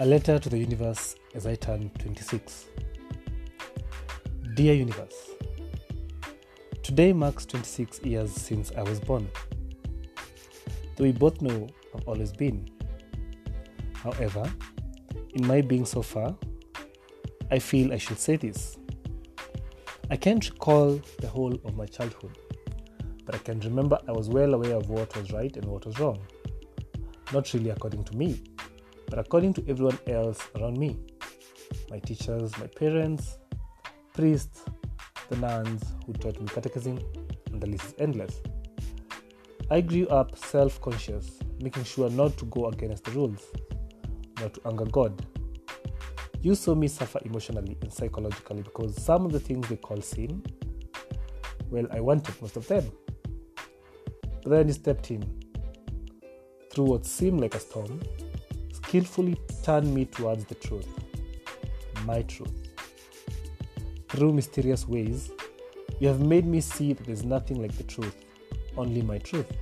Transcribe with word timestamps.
A 0.00 0.06
letter 0.06 0.38
to 0.38 0.48
the 0.48 0.56
universe 0.56 1.16
as 1.34 1.44
I 1.44 1.56
turn 1.56 1.90
26. 1.98 2.66
Dear 4.54 4.74
universe, 4.74 5.30
today 6.84 7.12
marks 7.12 7.44
26 7.46 8.02
years 8.02 8.30
since 8.30 8.70
I 8.76 8.82
was 8.82 9.00
born. 9.00 9.28
Though 10.94 11.02
we 11.02 11.10
both 11.10 11.42
know 11.42 11.66
I've 11.96 12.06
always 12.06 12.30
been. 12.30 12.70
However, 13.94 14.48
in 15.34 15.44
my 15.44 15.62
being 15.62 15.84
so 15.84 16.02
far, 16.02 16.36
I 17.50 17.58
feel 17.58 17.92
I 17.92 17.98
should 17.98 18.20
say 18.20 18.36
this. 18.36 18.78
I 20.12 20.16
can't 20.16 20.48
recall 20.48 21.02
the 21.18 21.26
whole 21.26 21.54
of 21.64 21.76
my 21.76 21.86
childhood, 21.86 22.38
but 23.26 23.34
I 23.34 23.38
can 23.38 23.58
remember 23.58 23.98
I 24.06 24.12
was 24.12 24.28
well 24.28 24.54
aware 24.54 24.76
of 24.76 24.90
what 24.90 25.16
was 25.16 25.32
right 25.32 25.56
and 25.56 25.64
what 25.64 25.86
was 25.86 25.98
wrong. 25.98 26.20
Not 27.32 27.52
really 27.52 27.70
according 27.70 28.04
to 28.04 28.16
me, 28.16 28.40
but 29.08 29.18
according 29.18 29.54
to 29.54 29.64
everyone 29.68 29.98
else 30.06 30.48
around 30.56 30.78
me 30.78 30.98
my 31.90 31.98
teachers, 31.98 32.56
my 32.58 32.66
parents, 32.66 33.38
priests, 34.14 34.64
the 35.28 35.36
nuns 35.36 35.82
who 36.06 36.12
taught 36.14 36.40
me 36.40 36.46
catechism, 36.46 36.98
and 37.52 37.60
the 37.60 37.66
list 37.66 37.84
is 37.86 37.94
endless. 37.98 38.40
I 39.70 39.80
grew 39.80 40.06
up 40.08 40.36
self 40.36 40.80
conscious, 40.80 41.38
making 41.60 41.84
sure 41.84 42.10
not 42.10 42.36
to 42.38 42.46
go 42.46 42.66
against 42.66 43.04
the 43.04 43.10
rules, 43.12 43.44
not 44.40 44.54
to 44.54 44.60
anger 44.66 44.86
God. 44.86 45.26
You 46.40 46.54
saw 46.54 46.74
me 46.74 46.88
suffer 46.88 47.20
emotionally 47.24 47.76
and 47.82 47.92
psychologically 47.92 48.62
because 48.62 49.02
some 49.02 49.26
of 49.26 49.32
the 49.32 49.40
things 49.40 49.68
they 49.68 49.76
call 49.76 50.00
sin, 50.00 50.42
well, 51.70 51.86
I 51.90 52.00
wanted 52.00 52.40
most 52.40 52.56
of 52.56 52.66
them. 52.68 52.90
But 54.42 54.50
then 54.50 54.68
you 54.68 54.72
stepped 54.72 55.10
in 55.10 55.24
through 56.70 56.84
what 56.84 57.04
seemed 57.06 57.40
like 57.40 57.54
a 57.54 57.60
storm 57.60 58.00
skillfully 58.88 59.36
turn 59.62 59.92
me 59.92 60.06
towards 60.06 60.46
the 60.46 60.54
truth, 60.54 60.88
my 62.06 62.22
truth. 62.22 62.68
Through 64.08 64.32
mysterious 64.32 64.88
ways, 64.88 65.30
you 66.00 66.08
have 66.08 66.20
made 66.20 66.46
me 66.46 66.62
see 66.62 66.94
that 66.94 67.04
there's 67.04 67.22
nothing 67.22 67.60
like 67.60 67.76
the 67.76 67.82
truth, 67.82 68.24
only 68.78 69.02
my 69.02 69.18
truth. 69.18 69.52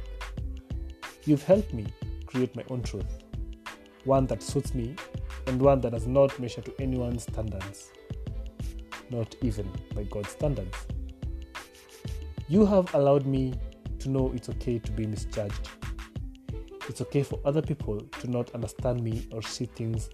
You've 1.25 1.43
helped 1.43 1.75
me 1.75 1.87
create 2.27 2.55
my 2.55 2.63
own 2.71 2.83
truth, 2.83 3.25
one 4.05 4.27
that 4.27 4.45
suits 4.45 4.75
me 4.75 4.95
and 5.49 5.61
one 5.61 5.81
that 5.81 5.91
does 5.91 6.07
not 6.07 6.39
measure 6.39 6.61
to 6.61 6.73
anyone's 6.81 7.25
standards, 7.25 7.91
not 9.11 9.35
even 9.43 9.69
by 9.93 10.05
God's 10.05 10.31
standards. 10.31 10.87
You 12.47 12.65
have 12.65 12.95
allowed 12.95 13.27
me 13.27 13.55
to 13.99 14.09
know 14.09 14.31
it's 14.37 14.49
okay 14.51 14.79
to 14.79 14.93
be 14.93 15.05
misjudged 15.05 15.76
it's 16.89 17.01
okay 17.01 17.23
for 17.23 17.41
other 17.45 17.63
people 17.63 18.01
to 18.21 18.31
not 18.31 18.55
understand 18.55 19.03
me 19.03 19.29
or 19.33 19.43
see 19.43 19.67
things 19.67 20.09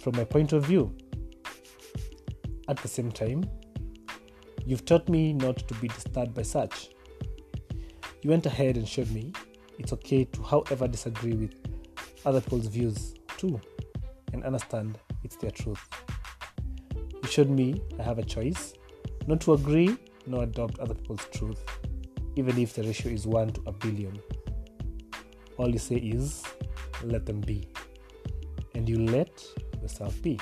from 0.00 0.16
my 0.16 0.24
point 0.24 0.52
of 0.52 0.64
view. 0.64 0.94
At 2.68 2.78
the 2.78 2.88
same 2.88 3.12
time, 3.12 3.44
you've 4.64 4.84
taught 4.84 5.08
me 5.08 5.32
not 5.32 5.58
to 5.68 5.74
be 5.74 5.88
disturbed 5.88 6.34
by 6.34 6.42
such. 6.42 6.90
You 8.22 8.30
went 8.30 8.46
ahead 8.46 8.76
and 8.76 8.88
showed 8.88 9.10
me 9.10 9.32
it's 9.78 9.92
okay 9.92 10.24
to, 10.24 10.42
however, 10.42 10.88
disagree 10.88 11.34
with 11.34 11.54
other 12.24 12.40
people's 12.40 12.68
views 12.68 13.14
too 13.36 13.60
and 14.32 14.44
understand 14.44 14.98
it's 15.22 15.36
their 15.36 15.50
truth. 15.50 15.86
You 16.94 17.28
showed 17.28 17.50
me 17.50 17.82
I 17.98 18.02
have 18.02 18.18
a 18.18 18.24
choice 18.24 18.74
not 19.26 19.40
to 19.42 19.54
agree 19.54 19.96
nor 20.26 20.44
adopt 20.44 20.78
other 20.78 20.94
people's 20.94 21.26
truth, 21.32 21.62
even 22.36 22.58
if 22.58 22.74
the 22.74 22.82
ratio 22.82 23.12
is 23.12 23.26
1 23.26 23.52
to 23.52 23.62
a 23.66 23.72
billion 23.72 24.18
all 25.56 25.68
you 25.70 25.78
say 25.78 25.96
is 25.96 26.42
let 27.02 27.26
them 27.26 27.40
be. 27.40 27.68
And 28.74 28.88
you 28.88 28.98
let 29.06 29.44
yourself 29.80 30.20
be. 30.22 30.38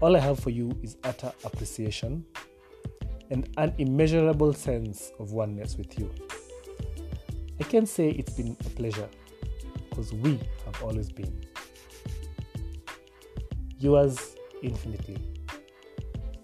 All 0.00 0.14
i 0.14 0.18
have 0.18 0.38
for 0.38 0.50
you 0.50 0.76
is 0.82 0.96
utter 1.04 1.32
appreciation 1.44 2.24
and 3.30 3.48
an 3.56 3.72
immeasurable 3.78 4.52
sense 4.52 5.10
of 5.18 5.32
oneness 5.32 5.76
with 5.76 5.98
you. 5.98 6.10
I 7.58 7.64
can 7.64 7.86
say 7.86 8.10
it's 8.10 8.34
been 8.34 8.56
a 8.66 8.70
pleasure 8.70 9.08
because 9.88 10.12
we 10.12 10.38
have 10.66 10.82
always 10.82 11.10
been. 11.10 11.44
Yours 13.78 14.36
infinitely. 14.62 15.16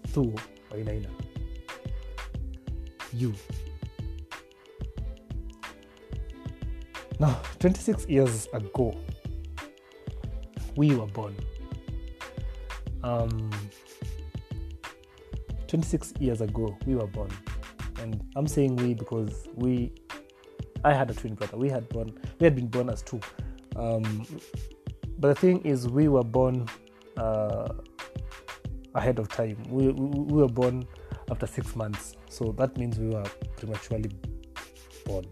Thuo 0.07 0.39
Wainaina 0.71 1.09
you 3.13 3.33
Now, 7.23 7.39
26 7.59 8.09
years 8.09 8.49
ago, 8.51 8.93
we 10.75 10.93
were 10.93 11.05
born. 11.05 11.33
Um, 13.01 13.49
26 15.67 16.15
years 16.19 16.41
ago, 16.41 16.77
we 16.85 16.95
were 16.95 17.07
born. 17.07 17.29
And 17.99 18.21
I'm 18.35 18.45
saying 18.45 18.75
we 18.75 18.93
because 18.93 19.47
we, 19.55 19.93
I 20.83 20.93
had 20.93 21.11
a 21.11 21.13
twin 21.13 21.35
brother. 21.35 21.55
We 21.55 21.69
had 21.69 21.87
born, 21.87 22.11
we 22.41 22.43
had 22.43 22.57
been 22.57 22.67
born 22.67 22.89
as 22.89 23.01
two. 23.01 23.21
Um, 23.77 24.27
but 25.17 25.29
the 25.29 25.35
thing 25.35 25.61
is, 25.61 25.87
we 25.87 26.09
were 26.09 26.25
born 26.25 26.67
uh, 27.15 27.69
ahead 28.95 29.17
of 29.17 29.29
time. 29.29 29.63
We, 29.69 29.93
we, 29.93 30.19
we 30.19 30.41
were 30.41 30.49
born 30.49 30.85
after 31.31 31.47
six 31.47 31.73
months. 31.73 32.17
So 32.27 32.53
that 32.57 32.75
means 32.75 32.99
we 32.99 33.11
were 33.11 33.23
prematurely 33.55 34.11
born. 35.05 35.23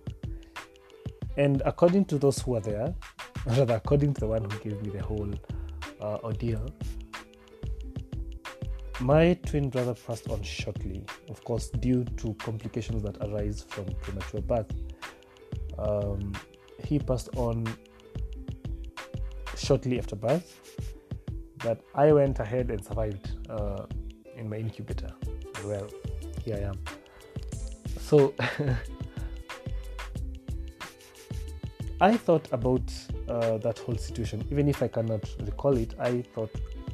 And 1.38 1.62
according 1.66 2.06
to 2.06 2.18
those 2.18 2.40
who 2.40 2.56
are 2.56 2.62
there, 2.62 2.94
rather 3.46 3.76
according 3.76 4.14
to 4.16 4.22
the 4.22 4.28
one 4.28 4.44
who 4.50 4.60
gave 4.60 4.82
me 4.82 4.90
the 4.90 5.04
whole 5.04 5.32
uh, 6.02 6.18
ordeal, 6.24 6.66
my 9.00 9.34
twin 9.46 9.70
brother 9.70 9.96
passed 9.96 10.30
on 10.30 10.44
shortly, 10.44 11.04
of 11.30 11.44
course, 11.44 11.70
due 11.70 12.04
to 12.18 12.34
complications 12.36 13.02
that 13.04 13.18
arise 13.22 13.66
from 13.68 13.86
premature 14.02 14.42
birth. 14.42 14.72
Um, 15.80 16.34
he 16.84 17.00
passed 17.00 17.30
on 17.36 17.66
shortly 19.58 19.98
after 19.98 20.16
birth, 20.16 20.60
but 21.60 21.82
I 21.96 22.12
went 22.12 22.40
ahead 22.40 22.70
and 22.70 22.84
survived 22.84 23.32
uh, 23.50 23.86
in 24.36 24.50
my 24.50 24.58
incubator. 24.58 25.12
Well, 25.66 25.90
here 26.44 26.58
I 26.58 26.68
am. 26.68 26.80
So 28.00 28.36
I 32.02 32.18
thought 32.18 32.48
about 32.52 32.82
uh, 33.30 33.60
that 33.60 33.78
whole 33.78 33.96
situation, 33.96 34.44
even 34.50 34.68
if 34.68 34.82
I 34.82 34.88
cannot 34.88 35.24
recall 35.42 35.78
it. 35.78 35.94
I 36.00 36.24
thought 36.34 36.50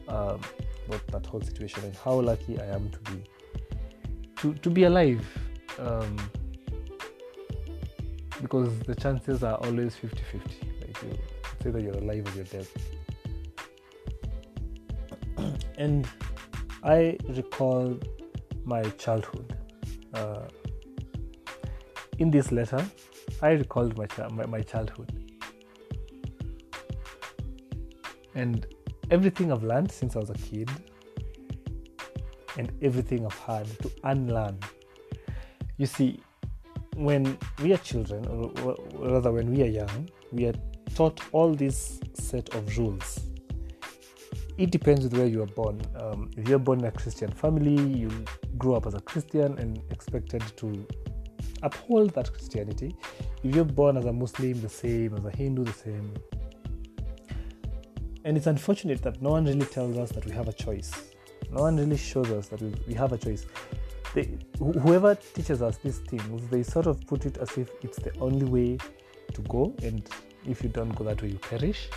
um, 0.09 0.41
about 0.85 1.07
that 1.07 1.25
whole 1.25 1.39
situation 1.39 1.85
and 1.85 1.95
how 1.95 2.19
lucky 2.19 2.59
I 2.59 2.65
am 2.65 2.89
to 2.89 2.99
be 3.11 3.23
to 4.41 4.53
to 4.53 4.69
be 4.69 4.83
alive, 4.83 5.25
um, 5.79 6.17
because 8.41 8.77
the 8.79 8.95
chances 8.95 9.43
are 9.43 9.55
always 9.55 9.95
50-50. 9.95 10.11
Like 10.81 11.01
you 11.01 11.17
say 11.63 11.71
that 11.71 11.81
you're 11.81 11.97
alive 11.97 12.27
or 12.27 12.35
you're 12.35 12.43
dead. 12.43 12.67
and 15.77 16.05
I 16.83 17.17
recall 17.29 17.97
my 18.65 18.83
childhood. 18.97 19.55
Uh, 20.13 20.47
in 22.19 22.29
this 22.29 22.51
letter, 22.51 22.83
I 23.41 23.51
recalled 23.51 23.97
my, 23.97 24.07
my, 24.29 24.45
my 24.45 24.61
childhood. 24.61 25.11
And 28.35 28.65
everything 29.11 29.51
I've 29.51 29.63
learned 29.63 29.91
since 29.91 30.15
I 30.15 30.19
was 30.19 30.29
a 30.29 30.35
kid, 30.35 30.69
and 32.57 32.71
everything 32.81 33.25
I've 33.25 33.39
had 33.39 33.67
to 33.79 33.91
unlearn. 34.03 34.59
You 35.77 35.85
see, 35.85 36.19
when 36.95 37.37
we 37.61 37.73
are 37.73 37.77
children, 37.77 38.25
or 38.27 38.75
rather 38.93 39.31
when 39.31 39.51
we 39.51 39.61
are 39.61 39.67
young, 39.67 40.09
we 40.31 40.47
are 40.47 40.53
taught 40.95 41.21
all 41.31 41.53
this 41.53 41.99
set 42.15 42.55
of 42.55 42.77
rules. 42.77 43.19
It 44.57 44.71
depends 44.71 45.07
where 45.09 45.27
you 45.27 45.43
are 45.43 45.53
born. 45.61 45.79
Um, 45.99 46.31
if 46.35 46.47
you're 46.47 46.57
born 46.57 46.79
in 46.79 46.85
a 46.85 46.91
Christian 46.91 47.31
family, 47.31 47.79
you 47.95 48.09
grow 48.57 48.73
up 48.73 48.87
as 48.87 48.95
a 48.95 48.99
Christian 49.01 49.57
and 49.59 49.79
expected 49.91 50.41
to 50.57 50.87
uphold 51.63 52.13
that 52.15 52.31
Christianity. 52.31 52.95
If 53.43 53.55
you're 53.55 53.65
born 53.65 53.97
as 53.97 54.05
a 54.05 54.13
Muslim, 54.13 54.61
the 54.61 54.69
same, 54.69 55.13
as 55.15 55.25
a 55.25 55.31
Hindu, 55.31 55.63
the 55.63 55.73
same. 55.73 56.13
And 58.25 58.35
it's 58.35 58.47
unfortunate 58.47 59.01
that 59.03 59.21
no 59.21 59.29
one 59.29 59.45
really 59.45 59.65
tells 59.65 59.97
us 59.97 60.11
that 60.11 60.25
we 60.25 60.31
have 60.31 60.47
a 60.49 60.53
choice. 60.53 60.91
No 61.51 61.61
one 61.61 61.77
really 61.77 61.95
shows 61.95 62.29
us 62.29 62.49
that 62.49 62.61
we, 62.85 62.93
have 62.93 63.13
a 63.13 63.17
choice. 63.17 63.45
They, 64.13 64.37
whoever 64.59 65.15
teaches 65.15 65.61
us 65.61 65.77
these 65.77 65.99
things, 65.99 66.47
they 66.49 66.63
sort 66.63 66.87
of 66.87 66.99
put 67.07 67.25
it 67.25 67.37
as 67.37 67.57
if 67.57 67.69
it's 67.81 67.97
the 67.99 68.13
only 68.19 68.45
way 68.45 68.77
to 69.33 69.41
go, 69.43 69.73
and 69.81 70.07
if 70.45 70.61
you 70.61 70.69
don't 70.69 70.93
go 70.95 71.05
that 71.05 71.21
way, 71.21 71.29
you 71.29 71.37
perish. 71.37 71.89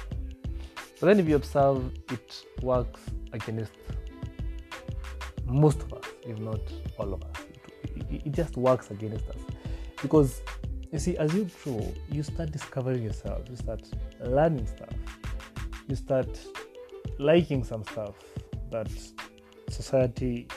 But 1.00 1.06
then, 1.06 1.18
if 1.18 1.28
you 1.28 1.36
observe, 1.36 1.90
it 2.12 2.44
works 2.62 3.00
against 3.32 3.72
most 5.46 5.80
of 5.80 5.92
us, 5.94 6.04
if 6.24 6.38
not 6.38 6.60
all 6.98 7.14
of 7.14 7.22
us. 7.24 7.36
It, 7.96 8.04
it, 8.08 8.22
it 8.26 8.32
just 8.32 8.56
works 8.56 8.90
against 8.90 9.28
us 9.30 9.49
because 10.02 10.40
you 10.92 10.98
see 10.98 11.16
as 11.16 11.34
you 11.34 11.48
grow 11.62 11.94
you 12.10 12.22
start 12.22 12.50
discovering 12.50 13.02
yourself 13.02 13.48
you 13.48 13.56
start 13.56 13.82
learning 14.24 14.66
stuff 14.66 14.94
you 15.88 15.96
start 15.96 16.28
liking 17.18 17.62
some 17.64 17.84
stuff 17.84 18.14
that 18.70 18.88
society 19.68 20.48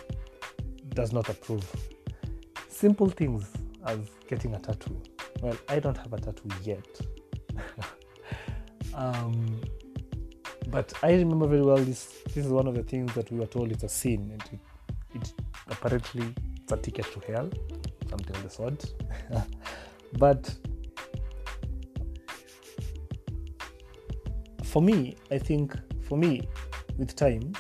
does 0.90 1.12
not 1.12 1.30
approve. 1.30 1.66
Simple 2.68 3.10
things 3.10 3.50
as 3.86 4.00
getting 4.28 4.54
a 4.56 4.60
tattoo. 4.60 5.02
Well, 5.42 5.58
I 5.70 5.80
don't 5.80 5.98
have 5.98 6.14
a 6.14 6.20
tattoo 6.20 6.50
yet. 6.64 7.02
um, 8.96 9.60
but 10.68 10.94
I 11.04 11.14
remember 11.14 11.48
very 11.48 11.62
well 11.62 11.78
this 11.78 12.22
this 12.34 12.46
is 12.46 12.52
one 12.52 12.68
of 12.68 12.76
the 12.76 12.84
things 12.84 13.14
that 13.14 13.32
we 13.32 13.40
were 13.40 13.46
told 13.46 13.72
it's 13.72 13.84
a 13.84 13.90
sin 13.90 14.32
and 14.32 14.44
it, 14.52 14.60
it 15.16 15.34
apparently 15.70 16.34
it's 16.62 16.72
a 16.72 16.78
ticket 16.78 17.12
to 17.14 17.20
hell, 17.32 17.50
something 18.14 18.36
of 18.36 18.44
the 18.44 18.50
sort. 18.50 18.94
but 20.20 20.54
for 24.64 24.82
me, 24.82 25.16
I 25.32 25.38
think 25.38 25.76
for 26.08 26.18
me, 26.18 26.48
with 26.98 27.16
time, 27.16 27.54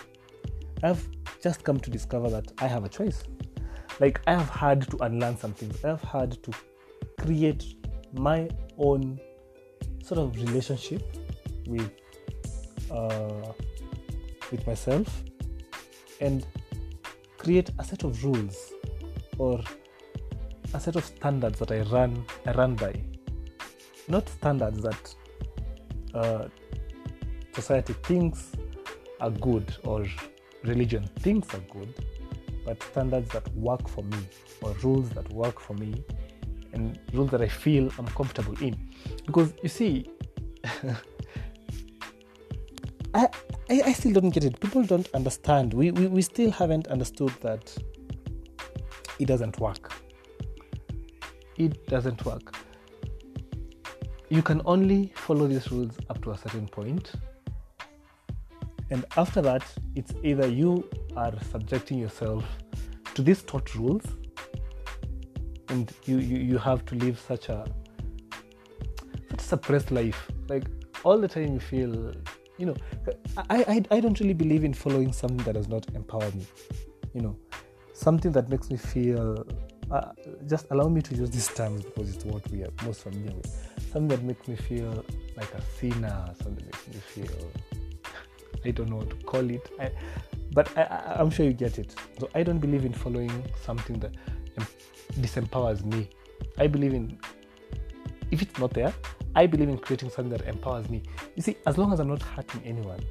I've 0.83 1.07
just 1.41 1.63
come 1.63 1.79
to 1.79 1.89
discover 1.89 2.29
that 2.29 2.51
I 2.59 2.67
have 2.67 2.83
a 2.83 2.89
choice. 2.89 3.23
Like 3.99 4.21
I 4.27 4.33
have 4.33 4.49
had 4.49 4.89
to 4.91 4.97
unlearn 5.03 5.37
some 5.37 5.53
things. 5.53 5.83
I 5.83 5.89
have 5.89 6.03
had 6.03 6.31
to 6.43 6.51
create 7.19 7.63
my 8.13 8.49
own 8.77 9.19
sort 10.03 10.19
of 10.19 10.35
relationship 10.35 11.01
with 11.67 11.91
uh, 12.91 13.53
with 14.51 14.67
myself 14.67 15.23
and 16.21 16.45
create 17.37 17.71
a 17.79 17.83
set 17.83 18.03
of 18.03 18.23
rules 18.23 18.73
or 19.37 19.63
a 20.73 20.79
set 20.79 20.95
of 20.95 21.05
standards 21.05 21.59
that 21.59 21.71
I 21.71 21.81
run 21.81 22.25
I 22.45 22.51
run 22.51 22.75
by. 22.75 22.93
Not 24.07 24.27
standards 24.27 24.81
that 24.81 25.15
uh, 26.13 26.47
society 27.53 27.93
thinks 28.03 28.51
are 29.21 29.29
good 29.31 29.75
or 29.83 30.05
religion 30.63 31.07
thinks 31.19 31.53
are 31.53 31.63
good, 31.71 31.93
but 32.65 32.81
standards 32.83 33.31
that 33.31 33.47
work 33.55 33.87
for 33.87 34.03
me 34.03 34.17
or 34.61 34.73
rules 34.83 35.09
that 35.11 35.31
work 35.31 35.59
for 35.59 35.73
me 35.75 36.03
and 36.73 36.99
rules 37.13 37.29
that 37.31 37.41
I 37.41 37.47
feel 37.47 37.91
I'm 37.97 38.07
comfortable 38.07 38.55
in. 38.61 38.75
Because 39.25 39.53
you 39.61 39.69
see, 39.69 40.09
I, 43.13 43.27
I, 43.69 43.81
I 43.85 43.93
still 43.93 44.13
don't 44.13 44.31
get 44.31 44.43
it. 44.43 44.59
People 44.59 44.83
don't 44.83 45.07
understand. 45.13 45.73
We, 45.73 45.91
we, 45.91 46.07
we 46.07 46.21
still 46.21 46.51
haven't 46.51 46.87
understood 46.87 47.31
that 47.41 47.77
it 49.19 49.27
doesn't 49.27 49.59
work. 49.59 50.02
It 51.57 51.87
doesn't 51.87 52.25
work. 52.25 52.55
You 54.29 54.41
can 54.41 54.61
only 54.65 55.13
follow 55.15 55.47
these 55.47 55.71
rules 55.71 55.97
up 56.09 56.21
to 56.23 56.31
a 56.31 56.37
certain 56.37 56.67
point 56.67 57.11
and 58.93 59.05
after 59.17 59.41
that, 59.41 59.63
it's 59.95 60.13
either 60.23 60.47
you 60.47 60.87
are 61.15 61.33
subjecting 61.51 61.97
yourself 61.97 62.43
to 63.15 63.23
these 63.23 63.41
taught 63.41 63.73
rules 63.73 64.03
and 65.69 65.91
you, 66.05 66.17
you, 66.19 66.37
you 66.37 66.57
have 66.59 66.85
to 66.85 66.95
live 66.95 67.19
such 67.19 67.49
a 67.49 67.65
such 69.31 69.39
a 69.39 69.41
suppressed 69.41 69.89
life. 69.89 70.31
Like 70.47 70.65
all 71.03 71.17
the 71.17 71.27
time 71.27 71.53
you 71.53 71.59
feel 71.59 72.13
you 72.59 72.67
know 72.67 72.75
I, 73.49 73.63
I, 73.67 73.95
I 73.97 73.99
don't 73.99 74.19
really 74.19 74.35
believe 74.35 74.63
in 74.63 74.75
following 74.75 75.11
something 75.11 75.43
that 75.45 75.53
does 75.53 75.67
not 75.67 75.87
empower 75.95 76.29
me. 76.31 76.45
You 77.15 77.21
know, 77.21 77.35
something 77.93 78.31
that 78.33 78.49
makes 78.49 78.69
me 78.69 78.77
feel 78.77 79.43
uh, 79.89 80.11
just 80.47 80.67
allow 80.71 80.87
me 80.87 81.01
to 81.01 81.15
use 81.15 81.29
these 81.29 81.47
terms 81.47 81.83
because 81.83 82.15
it's 82.15 82.25
what 82.25 82.49
we 82.51 82.63
are 82.63 82.71
most 82.85 83.01
familiar 83.01 83.35
with. 83.35 83.51
Something 83.91 84.07
that 84.09 84.23
makes 84.23 84.47
me 84.47 84.55
feel 84.55 85.05
like 85.35 85.53
a 85.53 85.61
sinner, 85.61 86.33
something 86.41 86.65
that 86.65 86.87
makes 86.87 87.15
me 87.17 87.23
feel 87.23 87.51
I 88.65 88.71
don't 88.71 88.89
know 88.89 88.97
what 88.97 89.09
to 89.09 89.15
call 89.25 89.49
it. 89.49 89.69
I, 89.79 89.91
but 90.53 90.75
I, 90.77 91.15
am 91.19 91.29
sure 91.29 91.45
you 91.45 91.53
get 91.53 91.79
it. 91.79 91.95
So 92.19 92.29
I 92.33 92.43
don't 92.43 92.59
believe 92.59 92.85
in 92.85 92.93
following 92.93 93.45
something 93.63 93.99
that 93.99 94.13
disempowers 95.13 95.83
me. 95.83 96.09
I 96.57 96.67
believe 96.67 96.93
in, 96.93 97.17
if 98.31 98.41
it's 98.41 98.57
not 98.59 98.73
there, 98.73 98.93
I 99.35 99.47
believe 99.47 99.69
in 99.69 99.77
creating 99.77 100.09
something 100.11 100.29
that 100.29 100.47
empowers 100.47 100.89
me. 100.89 101.03
You 101.35 101.41
see, 101.41 101.57
as 101.65 101.77
long 101.77 101.91
as 101.91 101.99
I'm 101.99 102.07
not 102.07 102.21
hurting 102.21 102.61
anyone, 102.63 103.03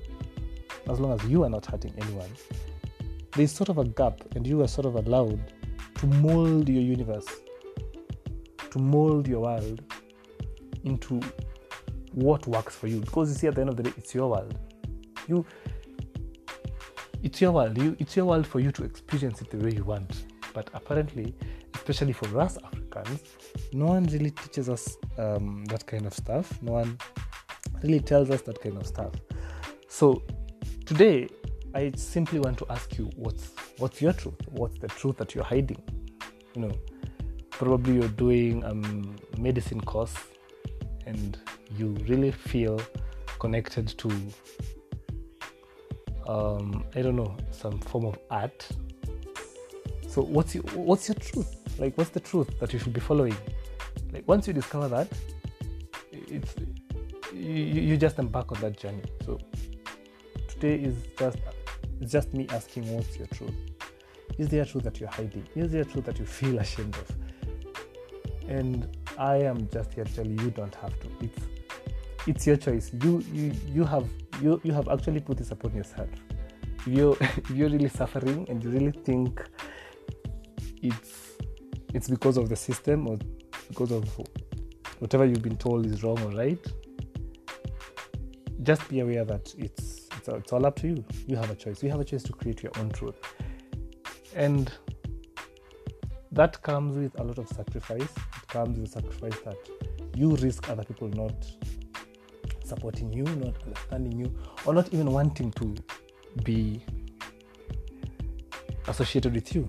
as 0.89 1.01
long 1.01 1.13
as 1.13 1.25
you 1.29 1.45
are 1.45 1.51
not 1.51 1.67
hurting 1.67 1.93
anyone, 2.01 2.31
there's 3.33 3.53
sort 3.53 3.69
of 3.69 3.79
a 3.79 3.85
gap, 3.85 4.21
and 4.37 4.47
you 4.47 4.63
are 4.63 4.69
sort 4.69 4.87
of 4.87 4.95
allowed 4.95 5.41
to 6.03 6.09
mold 6.09 6.69
your 6.69 6.83
universe, 6.83 7.29
to 8.73 8.79
mold 8.81 9.29
your 9.29 9.43
world 9.43 9.81
into 10.83 11.21
what 12.11 12.45
works 12.49 12.75
for 12.75 12.89
you. 12.89 12.99
Because 12.99 13.29
you 13.29 13.37
see, 13.37 13.47
at 13.47 13.55
the 13.55 13.61
end 13.61 13.71
of 13.71 13.77
the 13.77 13.85
day, 13.85 13.93
it's 13.97 14.13
your 14.13 14.29
world. 14.29 14.59
You 15.29 15.47
it's 17.23 17.41
your 17.41 17.53
world. 17.53 17.79
You 17.79 17.97
it's 18.01 18.17
your 18.17 18.27
world 18.27 18.49
for 18.49 18.59
you 18.59 18.73
to 18.73 18.83
experience 18.83 19.43
it 19.43 19.51
the 19.51 19.59
way 19.59 19.71
you 19.77 19.85
want. 19.85 20.25
But 20.53 20.71
apparently 20.75 21.37
especially 21.75 22.13
for 22.13 22.39
us 22.39 22.59
africans 22.65 23.23
no 23.73 23.87
one 23.87 24.05
really 24.05 24.31
teaches 24.31 24.69
us 24.69 24.99
um, 25.19 25.65
that 25.67 25.87
kind 25.87 26.05
of 26.05 26.13
stuff. 26.13 26.61
No 26.63 26.73
one 26.73 26.99
really 27.83 28.01
tells 28.01 28.29
us 28.31 28.43
that 28.43 28.61
kind 28.61 28.77
of 28.77 28.87
stuff. 28.87 29.13
So 29.87 30.25
today 30.85 31.29
i 31.75 31.93
simply 31.95 32.41
want 32.41 32.59
to 32.59 32.67
ask 32.71 32.99
you 32.99 33.09
what's 33.15 33.53
what's 33.79 34.01
your 34.01 34.13
truth 34.13 34.35
what's 34.51 34.79
the 34.79 34.89
truth 34.89 35.17
that 35.17 35.35
you're 35.35 35.45
hiding 35.45 35.83
you 36.55 36.63
know 36.63 36.73
probably 37.51 37.95
you're 37.95 38.09
doing 38.09 38.63
a 38.65 39.39
medicine 39.41 39.81
course 39.81 40.15
and 41.07 41.39
you 41.77 41.89
really 42.09 42.31
feel 42.31 42.81
connected 43.39 43.89
to 43.89 44.11
um, 46.27 46.85
I 46.95 47.03
don't 47.03 47.17
know, 47.17 47.37
some 47.51 47.79
form 47.79 48.07
of 48.07 48.19
art. 48.31 48.67
So 50.09 50.23
what's 50.23 50.55
your 50.55 50.65
what's 50.75 51.09
your 51.09 51.15
truth? 51.17 51.57
Like 51.79 51.97
what's 51.97 52.11
the 52.11 52.21
truth 52.21 52.59
that 52.61 52.73
you 52.73 52.79
should 52.79 52.93
be 52.93 53.01
following? 53.01 53.37
Like 54.13 54.27
once 54.29 54.47
you 54.47 54.53
discover 54.53 54.89
that, 54.89 55.09
it's 56.13 56.55
you, 57.33 57.53
you 57.89 57.97
just 57.97 58.19
embark 58.19 58.53
on 58.53 58.61
that 58.61 58.79
journey. 58.79 59.03
So 59.25 59.39
today 60.49 60.75
is 60.75 60.95
just 61.19 61.39
it's 62.03 62.11
just 62.11 62.35
me 62.35 62.49
asking 62.51 62.93
what's 62.93 63.17
your 63.17 63.29
truth? 63.29 63.55
Is 64.37 64.49
there 64.49 64.63
a 64.63 64.67
truth 64.67 64.83
that 64.83 64.99
you're 64.99 65.09
hiding? 65.09 65.47
Is 65.55 65.71
there 65.71 65.83
a 65.83 65.85
truth 65.85 66.05
that 66.07 66.19
you 66.19 66.27
feel 66.27 66.59
ashamed 66.59 66.97
of? 66.97 67.09
And 68.49 68.97
I 69.17 69.37
am 69.37 69.69
just 69.69 69.95
here 69.95 70.03
to 70.03 70.13
tell 70.13 70.27
you 70.27 70.37
you 70.43 70.51
don't 70.51 70.75
have 70.75 70.99
to. 70.99 71.09
It's 71.21 71.39
it's 72.27 72.45
your 72.45 72.57
choice. 72.57 72.91
You 73.05 73.25
you 73.33 73.53
you 73.69 73.85
have 73.85 74.09
you 74.41 74.61
you 74.65 74.73
have 74.73 74.89
actually 74.89 75.21
put 75.21 75.37
this 75.37 75.53
upon 75.53 75.77
yourself. 75.77 76.09
If 76.79 76.89
you 76.89 77.13
if 77.21 77.51
you're 77.51 77.69
really 77.69 77.89
suffering 77.89 78.47
and 78.49 78.65
you 78.65 78.71
really 78.71 78.91
think 78.91 79.41
it's 80.83 81.37
it's 81.95 82.09
because 82.09 82.37
of 82.37 82.49
the 82.49 82.57
system 82.57 83.07
or 83.07 83.17
because 83.69 83.93
of 83.93 84.05
whatever 84.99 85.25
you've 85.25 85.43
been 85.43 85.57
told 85.57 85.87
is 85.87 86.03
wrong 86.03 86.21
or 86.25 86.37
right, 86.37 86.67
just 88.65 88.89
be 88.89 88.99
aware 88.99 89.25
that 89.25 89.55
it's 89.57 89.92
it's, 90.23 90.29
it's 90.29 90.53
all 90.53 90.67
up 90.67 90.77
to 90.77 90.89
you. 90.89 91.05
You 91.27 91.37
have 91.37 91.51
a 91.51 91.55
choice. 91.55 91.83
You 91.83 91.91
have 91.91 92.01
a 92.01 92.05
choice 92.05 92.23
to 92.25 92.33
create 92.33 92.63
your 92.63 92.73
own 92.79 92.91
truth, 92.91 93.17
and 94.35 94.73
that 96.31 96.63
comes 96.63 96.97
with 96.97 97.19
a 97.21 97.25
lot 97.25 97.39
of 97.39 97.49
sacrifice. 97.49 98.03
It 98.03 98.49
comes 98.49 98.79
with 98.79 98.91
sacrifice 98.91 99.39
that 99.45 99.57
you 100.15 100.37
risk 100.37 100.69
other 100.69 100.85
people 100.85 101.09
not 101.09 101.35
supporting 102.65 103.13
you, 103.13 103.25
not 103.25 103.55
understanding 103.65 104.19
you, 104.19 104.35
or 104.65 104.75
not 104.75 104.93
even 104.95 105.11
wanting 105.11 105.51
to 105.53 105.75
be 106.45 106.85
associated 108.89 109.35
with 109.35 109.55
you. 109.55 109.69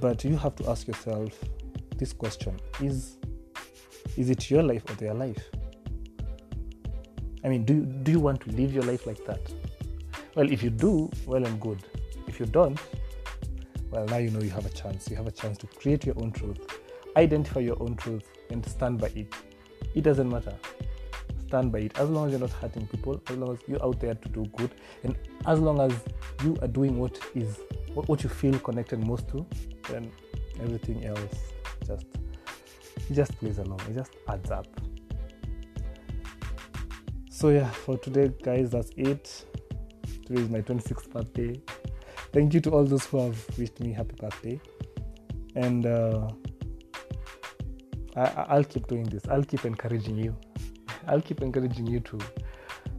But 0.00 0.24
you 0.24 0.36
have 0.36 0.54
to 0.56 0.70
ask 0.70 0.86
yourself 0.86 1.32
this 1.96 2.12
question 2.12 2.60
is 2.80 3.16
is 4.16 4.30
it 4.30 4.50
your 4.50 4.62
life 4.62 4.82
or 4.88 4.94
their 4.94 5.14
life? 5.14 5.42
I 7.48 7.50
mean, 7.50 7.64
do 7.64 7.76
you, 7.76 7.84
do 7.86 8.12
you 8.12 8.20
want 8.20 8.42
to 8.42 8.50
live 8.50 8.74
your 8.74 8.82
life 8.82 9.06
like 9.06 9.24
that? 9.24 9.40
Well, 10.34 10.52
if 10.52 10.62
you 10.62 10.68
do, 10.68 11.10
well 11.24 11.46
and 11.46 11.58
good. 11.58 11.82
If 12.26 12.38
you 12.38 12.44
don't, 12.44 12.78
well, 13.90 14.04
now 14.04 14.18
you 14.18 14.28
know 14.28 14.40
you 14.40 14.50
have 14.50 14.66
a 14.66 14.68
chance. 14.68 15.08
You 15.08 15.16
have 15.16 15.26
a 15.26 15.30
chance 15.30 15.56
to 15.58 15.66
create 15.66 16.04
your 16.04 16.14
own 16.18 16.30
truth, 16.30 16.58
identify 17.16 17.60
your 17.60 17.82
own 17.82 17.96
truth, 17.96 18.28
and 18.50 18.62
stand 18.68 19.00
by 19.00 19.06
it. 19.14 19.32
It 19.94 20.02
doesn't 20.02 20.28
matter 20.28 20.54
stand 21.46 21.72
by 21.72 21.78
it 21.78 21.98
as 21.98 22.10
long 22.10 22.26
as 22.26 22.32
you're 22.32 22.40
not 22.40 22.50
hurting 22.50 22.86
people 22.88 23.18
as 23.30 23.36
long 23.38 23.54
as 23.54 23.58
you're 23.66 23.82
out 23.82 23.98
there 24.00 24.14
to 24.14 24.28
do 24.28 24.44
good 24.54 24.70
and 25.02 25.16
as 25.46 25.58
long 25.58 25.80
as 25.80 25.90
you 26.44 26.54
are 26.60 26.68
doing 26.68 26.98
what 26.98 27.18
is 27.34 27.60
what, 27.94 28.22
you 28.22 28.28
feel 28.28 28.58
connected 28.58 28.98
most 29.06 29.26
to 29.28 29.46
then 29.88 30.12
everything 30.60 31.06
else 31.06 31.54
just 31.86 32.04
just 33.12 33.34
plays 33.38 33.56
along 33.56 33.80
it 33.88 33.94
just 33.94 34.12
adds 34.28 34.50
up 34.50 34.66
so 37.38 37.50
yeah 37.50 37.70
for 37.70 37.96
today 37.96 38.32
guys 38.42 38.70
that's 38.70 38.90
it. 38.96 39.44
Today 40.26 40.42
is 40.42 40.48
my 40.48 40.60
26th 40.60 41.08
birthday. 41.10 41.60
Thank 42.32 42.52
you 42.52 42.60
to 42.62 42.70
all 42.70 42.84
those 42.84 43.06
who 43.06 43.18
have 43.18 43.38
wished 43.56 43.78
me 43.78 43.92
happy 43.92 44.16
birthday. 44.18 44.60
And 45.54 45.86
uh, 45.86 46.30
I, 48.16 48.46
i'll 48.48 48.64
keep 48.64 48.88
doing 48.88 49.04
this. 49.04 49.22
I'll 49.28 49.44
keep 49.44 49.64
encouraging 49.64 50.18
you. 50.18 50.36
I'll 51.06 51.20
keep 51.20 51.40
encouraging 51.40 51.86
you 51.86 52.00
to 52.00 52.18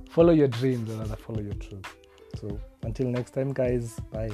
follow 0.09 0.31
your 0.31 0.47
dreams 0.47 0.89
rather 0.89 1.17
follow 1.17 1.41
your 1.41 1.55
truth. 1.55 1.93
So 2.39 2.57
until 2.83 3.07
next 3.07 3.31
time, 3.31 3.51
guys, 3.51 3.99
bye. 4.09 4.31